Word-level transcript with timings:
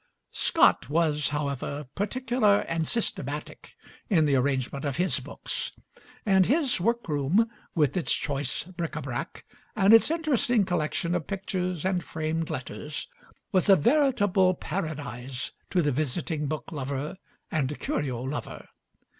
Scott, 0.31 0.89
was, 0.89 1.29
however, 1.29 1.85
particular 1.93 2.61
and 2.61 2.87
systematic 2.87 3.75
in 4.09 4.25
the 4.25 4.33
arrangement 4.33 4.83
of 4.83 4.97
his 4.97 5.19
books, 5.19 5.73
and 6.25 6.47
his 6.47 6.81
work 6.81 7.07
room, 7.07 7.47
with 7.75 7.95
its 7.95 8.11
choice 8.11 8.63
bric 8.63 8.95
a 8.95 9.01
brac 9.03 9.45
and 9.75 9.93
its 9.93 10.09
interesting 10.09 10.65
collection 10.65 11.13
of 11.13 11.27
pictures 11.27 11.85
and 11.85 12.03
framed 12.03 12.49
letters, 12.49 13.07
was 13.51 13.69
a 13.69 13.75
veritable 13.75 14.55
paradise 14.55 15.51
to 15.69 15.83
the 15.83 15.91
visiting 15.91 16.47
book 16.47 16.71
lover 16.71 17.17
and 17.51 17.77
curio 17.79 18.23
lover. 18.23 18.69